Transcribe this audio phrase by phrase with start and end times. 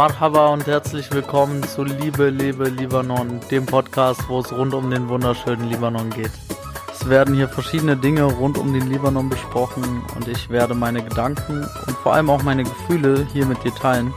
[0.00, 5.10] Marhaba und herzlich willkommen zu Liebe, Liebe, Libanon, dem Podcast, wo es rund um den
[5.10, 6.30] wunderschönen Libanon geht.
[6.90, 11.66] Es werden hier verschiedene Dinge rund um den Libanon besprochen und ich werde meine Gedanken
[11.86, 14.14] und vor allem auch meine Gefühle hier mit dir teilen,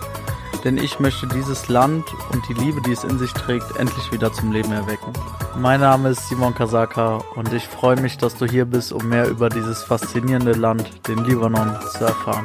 [0.63, 4.31] denn ich möchte dieses Land und die Liebe, die es in sich trägt, endlich wieder
[4.31, 5.11] zum Leben erwecken.
[5.57, 9.28] Mein Name ist Simon Kasaka und ich freue mich, dass du hier bist, um mehr
[9.28, 12.43] über dieses faszinierende Land, den Libanon, zu erfahren.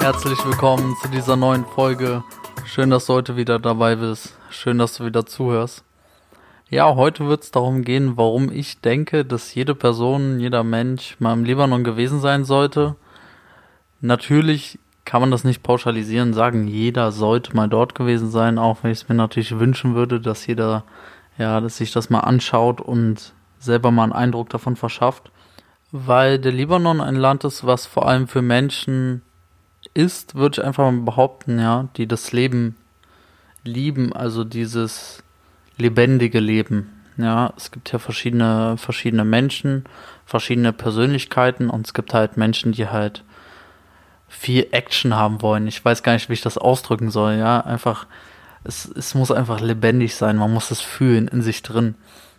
[0.00, 2.22] Herzlich willkommen zu dieser neuen Folge.
[2.64, 4.36] Schön, dass du heute wieder dabei bist.
[4.50, 5.85] Schön, dass du wieder zuhörst.
[6.68, 11.32] Ja, heute wird es darum gehen, warum ich denke, dass jede Person, jeder Mensch mal
[11.32, 12.96] im Libanon gewesen sein sollte.
[14.00, 18.90] Natürlich kann man das nicht pauschalisieren, sagen, jeder sollte mal dort gewesen sein, auch wenn
[18.90, 20.82] ich es mir natürlich wünschen würde, dass jeder,
[21.38, 25.30] ja, dass sich das mal anschaut und selber mal einen Eindruck davon verschafft.
[25.92, 29.22] Weil der Libanon ein Land ist, was vor allem für Menschen
[29.94, 32.74] ist, würde ich einfach mal behaupten, ja, die das Leben
[33.62, 35.22] lieben, also dieses
[35.76, 36.92] lebendige Leben.
[37.16, 39.84] Ja, es gibt ja verschiedene, verschiedene Menschen,
[40.26, 43.24] verschiedene Persönlichkeiten und es gibt halt Menschen, die halt
[44.28, 45.66] viel Action haben wollen.
[45.66, 47.60] Ich weiß gar nicht, wie ich das ausdrücken soll, ja.
[47.60, 48.06] Einfach,
[48.64, 51.94] es, es muss einfach lebendig sein, man muss es fühlen in sich drin.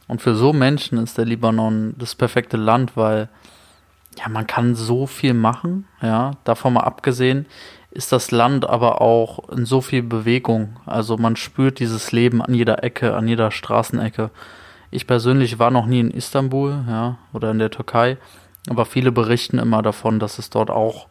[0.07, 3.29] Und für so Menschen ist der Libanon das perfekte Land, weil
[4.17, 7.45] ja, man kann so viel machen, ja, davon mal abgesehen,
[7.91, 10.77] ist das Land aber auch in so viel Bewegung.
[10.85, 14.29] Also man spürt dieses Leben an jeder Ecke, an jeder Straßenecke.
[14.91, 18.17] Ich persönlich war noch nie in Istanbul, ja, oder in der Türkei,
[18.69, 21.07] aber viele berichten immer davon, dass es dort auch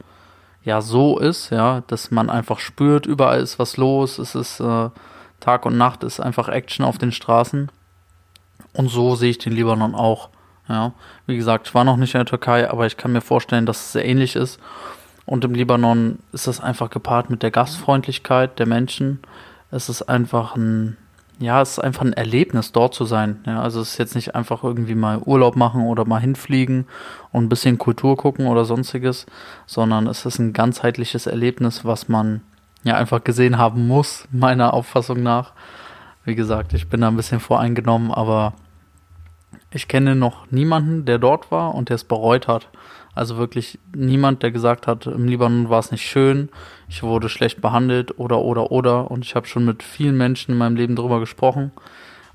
[0.64, 4.90] ja so ist, ja, dass man einfach spürt, überall ist was los, es ist äh,
[5.40, 7.70] Tag und Nacht ist einfach Action auf den Straßen.
[8.72, 10.30] Und so sehe ich den Libanon auch.
[10.68, 10.92] Ja,
[11.26, 13.78] wie gesagt, ich war noch nicht in der Türkei, aber ich kann mir vorstellen, dass
[13.78, 14.58] es sehr ähnlich ist.
[15.26, 19.18] Und im Libanon ist das einfach gepaart mit der Gastfreundlichkeit der Menschen.
[19.72, 20.96] Es ist einfach ein,
[21.40, 23.40] ja, es ist einfach ein Erlebnis, dort zu sein.
[23.44, 26.86] Ja, also es ist jetzt nicht einfach irgendwie mal Urlaub machen oder mal hinfliegen
[27.32, 29.26] und ein bisschen Kultur gucken oder sonstiges,
[29.66, 32.40] sondern es ist ein ganzheitliches Erlebnis, was man
[32.84, 35.52] ja einfach gesehen haben muss, meiner Auffassung nach.
[36.24, 38.54] Wie gesagt, ich bin da ein bisschen voreingenommen, aber
[39.72, 42.68] ich kenne noch niemanden, der dort war und der es bereut hat.
[43.16, 46.50] Also wirklich niemand, der gesagt hat, im Libanon war es nicht schön,
[46.86, 49.10] ich wurde schlecht behandelt oder oder oder.
[49.10, 51.72] Und ich habe schon mit vielen Menschen in meinem Leben darüber gesprochen.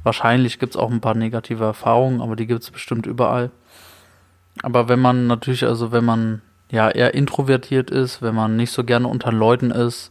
[0.02, 3.52] Wahrscheinlich gibt es auch ein paar negative Erfahrungen, aber die gibt es bestimmt überall.
[4.64, 6.42] Aber wenn man natürlich, also wenn man
[6.72, 10.10] ja eher introvertiert ist, wenn man nicht so gerne unter Leuten ist,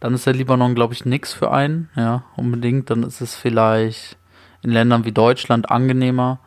[0.00, 2.90] dann ist der Libanon, glaube ich, nichts für einen, ja, unbedingt.
[2.90, 4.16] Dann ist es vielleicht
[4.62, 6.40] in Ländern wie Deutschland angenehmer,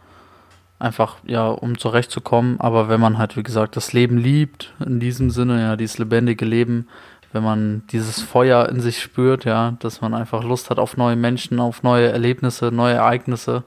[0.84, 2.60] einfach ja, um zurechtzukommen.
[2.60, 6.46] Aber wenn man halt, wie gesagt, das Leben liebt, in diesem Sinne, ja, dieses lebendige
[6.46, 6.88] Leben,
[7.32, 11.16] wenn man dieses Feuer in sich spürt, ja, dass man einfach Lust hat auf neue
[11.16, 13.64] Menschen, auf neue Erlebnisse, neue Ereignisse,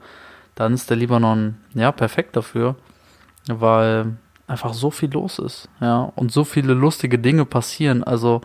[0.55, 2.75] dann ist der Libanon ja perfekt dafür,
[3.47, 4.17] weil
[4.47, 8.03] einfach so viel los ist, ja, und so viele lustige Dinge passieren.
[8.03, 8.41] Also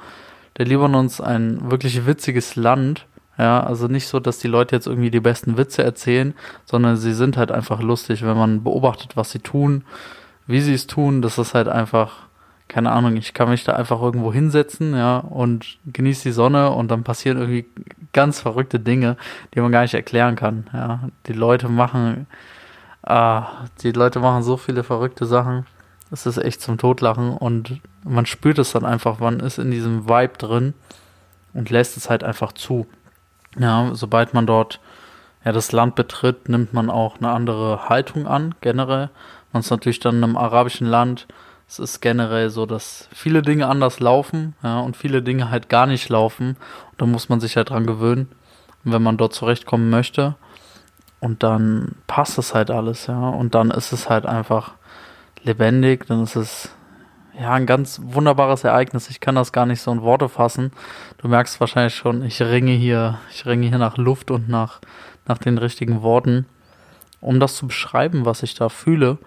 [0.59, 3.07] der Libanon ist ein wirklich witziges Land
[3.39, 6.35] ja, also nicht so, dass die Leute jetzt irgendwie die besten Witze erzählen,
[6.65, 9.85] sondern sie sind halt einfach lustig, wenn man beobachtet, was sie tun,
[10.47, 11.23] wie sie es tun.
[11.23, 12.27] Das ist halt einfach,
[12.69, 16.91] keine Ahnung, ich kann mich da einfach irgendwo hinsetzen, ja, und genieße die Sonne und
[16.91, 17.67] dann passieren irgendwie
[18.13, 19.17] ganz verrückte Dinge,
[19.55, 20.69] die man gar nicht erklären kann.
[20.73, 22.27] Ja, die Leute machen,
[23.03, 23.47] ah,
[23.83, 25.67] die Leute machen so viele verrückte Sachen.
[26.11, 30.07] Es ist echt zum Totlachen und man spürt es dann einfach, man ist in diesem
[30.07, 30.75] Vibe drin
[31.55, 32.87] und lässt es halt einfach zu.
[33.59, 34.81] Ja, sobald man dort
[35.45, 39.11] ja, das Land betritt, nimmt man auch eine andere Haltung an, generell.
[39.53, 41.27] Man ist natürlich dann in einem arabischen Land.
[41.69, 45.87] Es ist generell so, dass viele Dinge anders laufen, ja, und viele Dinge halt gar
[45.87, 46.57] nicht laufen.
[46.91, 48.31] Und da muss man sich halt dran gewöhnen,
[48.85, 50.37] wenn man dort zurechtkommen möchte.
[51.21, 53.29] Und dann passt es halt alles, ja.
[53.29, 54.73] Und dann ist es halt einfach
[55.45, 56.71] lebendig, dann ist es
[57.39, 59.09] ja, ein ganz wunderbares Ereignis.
[59.09, 60.73] Ich kann das gar nicht so in Worte fassen.
[61.19, 64.81] Du merkst wahrscheinlich schon, ich ringe hier, ich ringe hier nach Luft und nach,
[65.27, 66.47] nach den richtigen Worten,
[67.21, 69.19] um das zu beschreiben, was ich da fühle.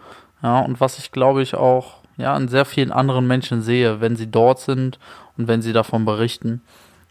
[0.43, 4.15] Ja, und was ich glaube ich auch, ja, in sehr vielen anderen Menschen sehe, wenn
[4.15, 4.99] sie dort sind
[5.37, 6.61] und wenn sie davon berichten,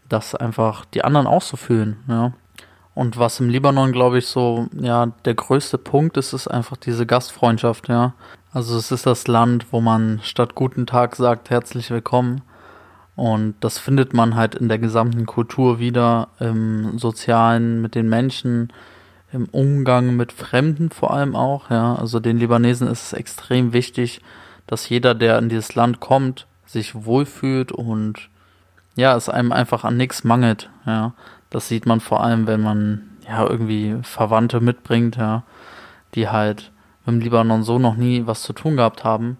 [0.07, 2.33] dass einfach die anderen auch so fühlen, ja.
[2.93, 7.05] Und was im Libanon, glaube ich, so, ja, der größte Punkt ist, ist einfach diese
[7.05, 8.13] Gastfreundschaft, ja.
[8.55, 12.41] Also es ist das Land, wo man statt guten Tag sagt, herzlich willkommen.
[13.17, 18.71] Und das findet man halt in der gesamten Kultur wieder, im Sozialen, mit den Menschen,
[19.33, 21.95] im Umgang mit Fremden vor allem auch, ja.
[21.95, 24.21] Also den Libanesen ist es extrem wichtig,
[24.67, 28.29] dass jeder, der in dieses Land kommt, sich wohlfühlt und
[28.95, 31.11] ja, es einem einfach an nichts mangelt, ja.
[31.49, 35.43] Das sieht man vor allem, wenn man ja irgendwie Verwandte mitbringt, ja,
[36.13, 36.71] die halt
[37.05, 39.37] mit dem Libanon so noch nie was zu tun gehabt haben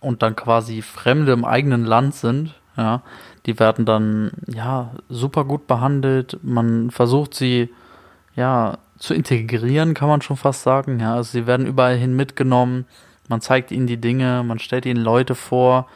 [0.00, 3.02] und dann quasi Fremde im eigenen Land sind, ja,
[3.46, 6.38] die werden dann ja super gut behandelt.
[6.42, 7.70] Man versucht sie
[8.36, 11.00] ja zu integrieren, kann man schon fast sagen.
[11.00, 12.84] Ja, also sie werden überall hin mitgenommen.
[13.28, 15.88] Man zeigt ihnen die Dinge, man stellt ihnen Leute vor,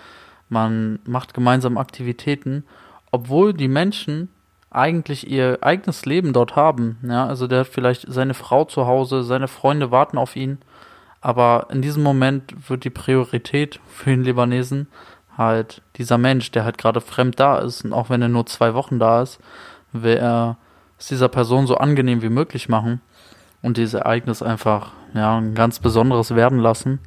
[0.48, 2.64] man macht gemeinsam Aktivitäten,
[3.10, 4.28] obwohl die Menschen
[4.72, 6.98] eigentlich ihr eigenes Leben dort haben.
[7.06, 10.58] Ja, also der hat vielleicht seine Frau zu Hause, seine Freunde warten auf ihn.
[11.20, 14.88] Aber in diesem Moment wird die Priorität für den Libanesen
[15.36, 17.84] halt dieser Mensch, der halt gerade fremd da ist.
[17.84, 19.38] Und auch wenn er nur zwei Wochen da ist,
[19.92, 20.56] will er
[20.98, 23.00] es dieser Person so angenehm wie möglich machen
[23.60, 27.00] und dieses Ereignis einfach ja ein ganz besonderes werden lassen.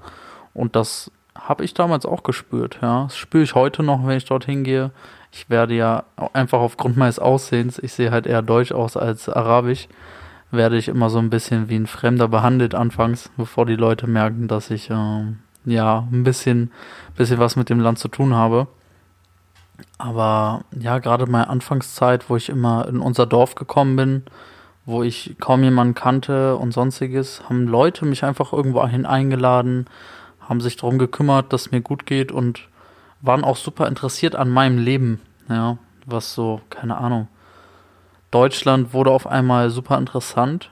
[0.54, 2.80] Und das habe ich damals auch gespürt.
[2.82, 4.92] Ja, das spüre ich heute noch, wenn ich dorthin gehe.
[5.32, 9.90] Ich werde ja einfach aufgrund meines Aussehens, ich sehe halt eher deutsch aus als arabisch,
[10.50, 14.48] werde ich immer so ein bisschen wie ein Fremder behandelt anfangs, bevor die Leute merken,
[14.48, 15.24] dass ich äh,
[15.66, 16.72] ja ein bisschen,
[17.18, 18.68] bisschen was mit dem Land zu tun habe.
[19.98, 24.24] Aber ja, gerade meine Anfangszeit, wo ich immer in unser Dorf gekommen bin,
[24.86, 29.88] wo ich kaum jemanden kannte und sonstiges, haben Leute mich einfach irgendwo hin eingeladen,
[30.48, 32.68] haben sich darum gekümmert, dass mir gut geht und
[33.22, 35.22] waren auch super interessiert an meinem Leben.
[35.50, 37.28] Ja, was so, keine Ahnung.
[38.32, 40.70] Deutschland wurde auf einmal super interessant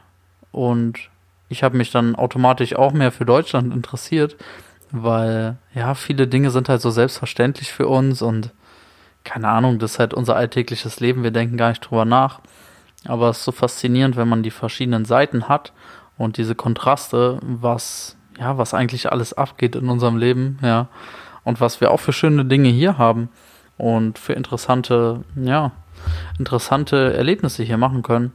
[0.52, 1.10] und
[1.50, 4.36] ich habe mich dann automatisch auch mehr für Deutschland interessiert,
[4.92, 8.52] weil ja, viele Dinge sind halt so selbstverständlich für uns und
[9.24, 12.42] keine Ahnung, das ist halt unser alltägliches Leben, wir denken gar nicht drüber nach.
[13.06, 15.74] Aber es ist so faszinierend, wenn man die verschiedenen Seiten hat
[16.18, 20.88] und diese Kontraste, was, ja, was eigentlich alles abgeht in unserem Leben, ja,
[21.44, 23.30] und was wir auch für schöne Dinge hier haben
[23.78, 25.72] und für interessante, ja,
[26.40, 28.32] interessante Erlebnisse hier machen können.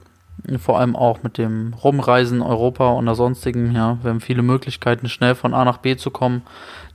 [0.61, 5.09] Vor allem auch mit dem Rumreisen Europa und der sonstigen, ja, wir haben viele Möglichkeiten,
[5.09, 6.43] schnell von A nach B zu kommen,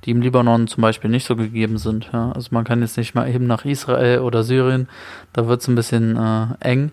[0.06, 2.10] die im Libanon zum Beispiel nicht so gegeben sind.
[2.14, 2.32] Ja.
[2.32, 4.88] Also man kann jetzt nicht mal eben nach Israel oder Syrien,
[5.34, 6.92] da wird es ein bisschen äh, eng.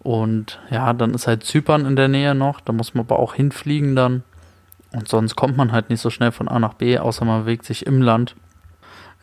[0.00, 3.34] Und ja, dann ist halt Zypern in der Nähe noch, da muss man aber auch
[3.34, 4.22] hinfliegen dann.
[4.92, 7.64] Und sonst kommt man halt nicht so schnell von A nach B, außer man bewegt
[7.64, 8.36] sich im Land.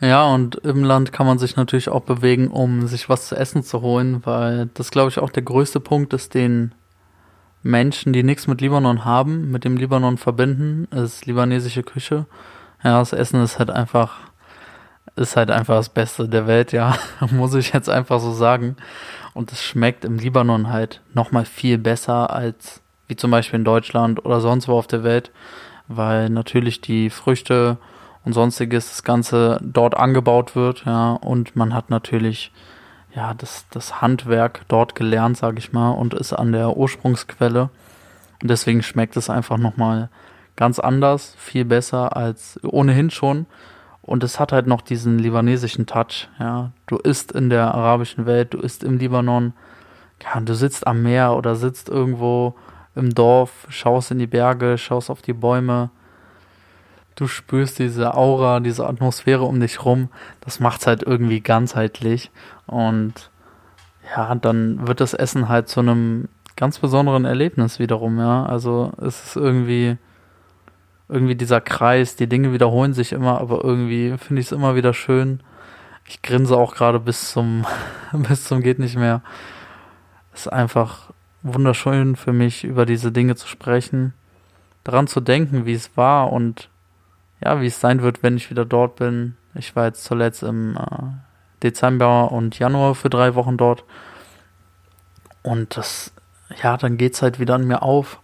[0.01, 3.63] Ja, und im Land kann man sich natürlich auch bewegen, um sich was zu essen
[3.63, 6.75] zu holen, weil das, glaube ich, auch der größte Punkt ist, den
[7.63, 12.27] Menschen, die nichts mit Libanon haben, mit dem Libanon verbinden, ist libanesische Küche.
[12.83, 14.19] Ja, das Essen ist halt einfach,
[15.15, 16.95] ist halt einfach das Beste der Welt, ja,
[17.31, 18.75] muss ich jetzt einfach so sagen.
[19.33, 24.25] Und es schmeckt im Libanon halt nochmal viel besser als wie zum Beispiel in Deutschland
[24.25, 25.31] oder sonst wo auf der Welt,
[25.87, 27.77] weil natürlich die Früchte
[28.23, 32.51] und sonstiges das Ganze dort angebaut wird, ja, und man hat natürlich
[33.15, 37.69] ja das, das Handwerk dort gelernt, sage ich mal, und ist an der Ursprungsquelle.
[38.41, 40.09] Und deswegen schmeckt es einfach nochmal
[40.55, 43.45] ganz anders, viel besser als ohnehin schon.
[44.01, 46.71] Und es hat halt noch diesen libanesischen Touch, ja.
[46.87, 49.53] Du isst in der arabischen Welt, du isst im Libanon,
[50.23, 52.55] ja, du sitzt am Meer oder sitzt irgendwo
[52.95, 55.89] im Dorf, schaust in die Berge, schaust auf die Bäume,
[57.15, 60.09] du spürst diese Aura, diese Atmosphäre um dich rum,
[60.41, 62.31] das macht's halt irgendwie ganzheitlich
[62.67, 63.29] und
[64.15, 68.45] ja, dann wird das Essen halt zu einem ganz besonderen Erlebnis wiederum, ja.
[68.45, 69.97] Also es ist irgendwie
[71.07, 74.93] irgendwie dieser Kreis, die Dinge wiederholen sich immer, aber irgendwie finde ich es immer wieder
[74.93, 75.41] schön.
[76.07, 77.65] Ich grinse auch gerade bis zum
[78.11, 79.21] bis zum geht nicht mehr.
[80.33, 81.11] Es ist einfach
[81.45, 84.13] wunderschön für mich über diese Dinge zu sprechen,
[84.83, 86.69] daran zu denken, wie es war und
[87.43, 89.37] ja, wie es sein wird, wenn ich wieder dort bin.
[89.53, 93.83] Ich war jetzt zuletzt im äh, Dezember und Januar für drei Wochen dort.
[95.43, 96.13] Und das,
[96.61, 98.19] ja, dann geht's halt wieder an mir auf.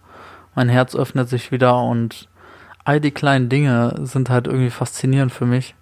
[0.54, 2.28] Mein Herz öffnet sich wieder und
[2.84, 5.74] all die kleinen Dinge sind halt irgendwie faszinierend für mich.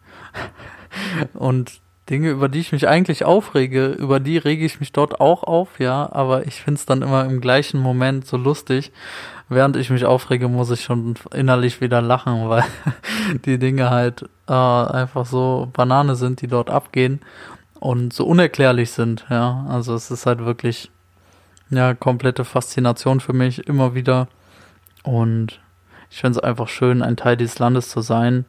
[1.35, 5.45] und Dinge, über die ich mich eigentlich aufrege, über die rege ich mich dort auch
[5.45, 8.91] auf, ja, aber ich finde es dann immer im gleichen Moment so lustig.
[9.49, 12.65] Während ich mich aufrege, muss ich schon innerlich wieder lachen, weil
[13.45, 17.21] die Dinge halt äh, einfach so Banane sind, die dort abgehen
[17.79, 19.65] und so unerklärlich sind, ja.
[19.69, 20.91] Also es ist halt wirklich
[21.71, 24.27] ja komplette Faszination für mich immer wieder
[25.05, 25.61] und
[26.11, 28.45] ich finde es einfach schön, ein Teil dieses Landes zu sein.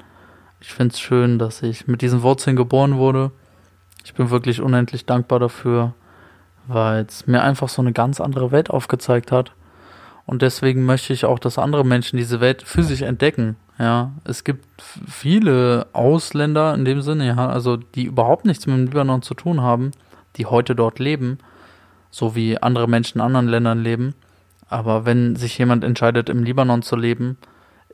[0.61, 3.31] Ich finde es schön, dass ich mit diesen Wurzeln geboren wurde
[4.03, 5.93] Ich bin wirklich unendlich dankbar dafür,
[6.67, 9.51] weil es mir einfach so eine ganz andere Welt aufgezeigt hat.
[10.25, 13.55] Und deswegen möchte ich auch, dass andere Menschen diese Welt für sich entdecken.
[13.79, 14.65] Ja, es gibt
[15.07, 19.61] viele Ausländer in dem Sinne, ja, also die überhaupt nichts mit dem Libanon zu tun
[19.61, 19.91] haben,
[20.35, 21.39] die heute dort leben,
[22.11, 24.13] so wie andere Menschen in anderen Ländern leben.
[24.69, 27.37] Aber wenn sich jemand entscheidet, im Libanon zu leben,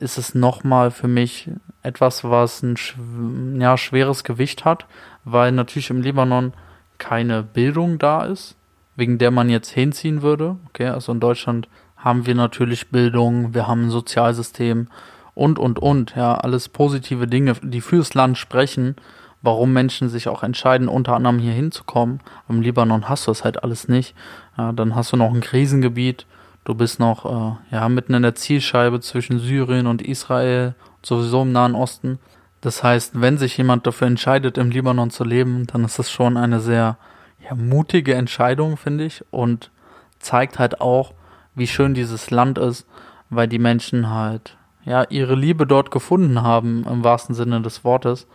[0.00, 1.50] ist es nochmal für mich
[1.82, 4.86] etwas, was ein ja, schweres Gewicht hat,
[5.24, 6.52] weil natürlich im Libanon
[6.98, 8.56] keine Bildung da ist,
[8.96, 10.56] wegen der man jetzt hinziehen würde.
[10.68, 14.88] Okay, also in Deutschland haben wir natürlich Bildung, wir haben ein Sozialsystem
[15.34, 16.14] und, und, und.
[16.16, 18.96] Ja, alles positive Dinge, die fürs Land sprechen,
[19.42, 22.20] warum Menschen sich auch entscheiden, unter anderem hier hinzukommen.
[22.48, 24.14] Im Libanon hast du das halt alles nicht.
[24.56, 26.26] Ja, dann hast du noch ein Krisengebiet.
[26.68, 31.52] Du bist noch äh, ja, mitten in der Zielscheibe zwischen Syrien und Israel, sowieso im
[31.52, 32.18] Nahen Osten.
[32.60, 36.36] Das heißt, wenn sich jemand dafür entscheidet, im Libanon zu leben, dann ist das schon
[36.36, 36.98] eine sehr
[37.42, 39.70] ja, mutige Entscheidung, finde ich, und
[40.18, 41.14] zeigt halt auch,
[41.54, 42.86] wie schön dieses Land ist,
[43.30, 48.26] weil die Menschen halt ja ihre Liebe dort gefunden haben im wahrsten Sinne des Wortes.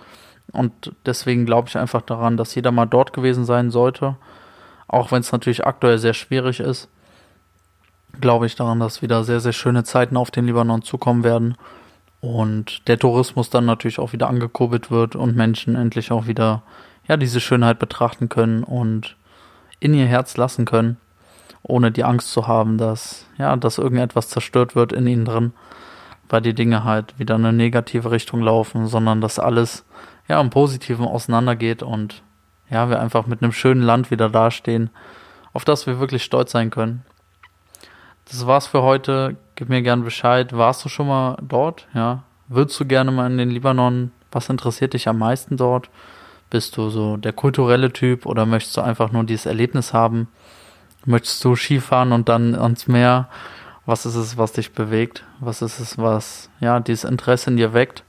[0.52, 4.16] Und deswegen glaube ich einfach daran, dass jeder mal dort gewesen sein sollte,
[4.88, 6.90] auch wenn es natürlich aktuell sehr schwierig ist.
[8.20, 11.56] Glaube ich daran, dass wieder sehr, sehr schöne Zeiten auf den Libanon zukommen werden
[12.22, 16.64] und der Tourismus dann natürlich auch wieder angekurbelt wird und Menschen endlich auch wieder
[17.08, 19.18] ja diese Schönheit betrachten können und
[19.80, 20.98] in ihr Herz lassen können
[21.64, 25.54] ohne die Angst zu haben, dass, ja, dass irgendetwas zerstört wird in ihnen drin,
[26.30, 29.86] weil die Dinge halt wieder in eine negative Richtung laufen, sondern dass alles,
[30.28, 32.22] ja, im Positiven auseinandergeht und,
[32.70, 34.90] ja, wir einfach mit einem schönen Land wieder dastehen,
[35.54, 37.04] auf das wir wirklich stolz sein können.
[38.26, 39.38] Das war's für heute.
[39.56, 40.54] Gib mir gern Bescheid.
[40.54, 41.88] Warst du schon mal dort?
[41.94, 42.24] Ja.
[42.48, 44.12] Würdest du gerne mal in den Libanon?
[44.32, 45.90] Was interessiert dich am meisten dort?
[46.50, 50.28] Bist du so der kulturelle Typ oder möchtest du einfach nur dieses Erlebnis haben?
[51.06, 53.28] Möchtest du Skifahren und dann ans Meer?
[53.86, 55.24] Was ist es, was dich bewegt?
[55.40, 58.04] Was ist es, was ja dieses Interesse in dir weckt?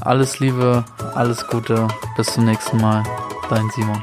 [0.00, 3.02] Alles Liebe, alles Gute, bis zum nächsten Mal.
[3.50, 4.02] Dein Simon.